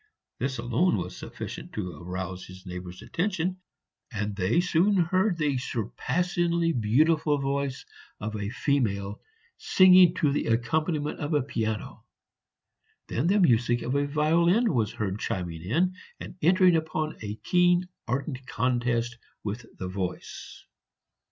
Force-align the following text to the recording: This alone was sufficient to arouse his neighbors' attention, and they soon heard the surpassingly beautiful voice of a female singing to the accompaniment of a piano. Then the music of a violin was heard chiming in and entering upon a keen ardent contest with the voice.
This 0.39 0.57
alone 0.57 0.97
was 0.97 1.15
sufficient 1.15 1.73
to 1.73 1.95
arouse 2.01 2.47
his 2.47 2.65
neighbors' 2.65 3.03
attention, 3.03 3.57
and 4.11 4.35
they 4.35 4.59
soon 4.59 4.97
heard 4.97 5.37
the 5.37 5.59
surpassingly 5.59 6.73
beautiful 6.73 7.37
voice 7.37 7.85
of 8.19 8.35
a 8.35 8.49
female 8.49 9.21
singing 9.59 10.15
to 10.15 10.31
the 10.31 10.47
accompaniment 10.47 11.19
of 11.19 11.35
a 11.35 11.43
piano. 11.43 12.03
Then 13.09 13.27
the 13.27 13.39
music 13.39 13.83
of 13.83 13.93
a 13.93 14.07
violin 14.07 14.73
was 14.73 14.91
heard 14.93 15.19
chiming 15.19 15.61
in 15.61 15.93
and 16.19 16.35
entering 16.41 16.75
upon 16.75 17.17
a 17.21 17.35
keen 17.35 17.87
ardent 18.07 18.47
contest 18.47 19.19
with 19.43 19.67
the 19.77 19.87
voice. 19.87 20.65